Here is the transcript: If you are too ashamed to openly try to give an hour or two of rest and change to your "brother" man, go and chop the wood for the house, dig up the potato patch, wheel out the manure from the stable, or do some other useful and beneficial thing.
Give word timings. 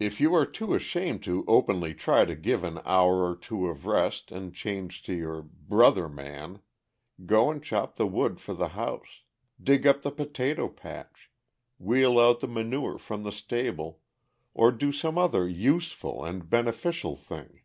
If 0.00 0.18
you 0.18 0.34
are 0.34 0.46
too 0.46 0.72
ashamed 0.72 1.22
to 1.24 1.44
openly 1.46 1.92
try 1.92 2.24
to 2.24 2.34
give 2.34 2.64
an 2.64 2.78
hour 2.86 3.22
or 3.28 3.36
two 3.36 3.66
of 3.66 3.84
rest 3.84 4.30
and 4.32 4.54
change 4.54 5.02
to 5.02 5.12
your 5.14 5.42
"brother" 5.42 6.08
man, 6.08 6.62
go 7.26 7.50
and 7.50 7.62
chop 7.62 7.96
the 7.96 8.06
wood 8.06 8.40
for 8.40 8.54
the 8.54 8.68
house, 8.68 9.24
dig 9.62 9.86
up 9.86 10.00
the 10.00 10.10
potato 10.10 10.68
patch, 10.68 11.30
wheel 11.78 12.18
out 12.18 12.40
the 12.40 12.48
manure 12.48 12.96
from 12.96 13.24
the 13.24 13.30
stable, 13.30 14.00
or 14.54 14.72
do 14.72 14.90
some 14.90 15.18
other 15.18 15.46
useful 15.46 16.24
and 16.24 16.48
beneficial 16.48 17.14
thing. 17.14 17.60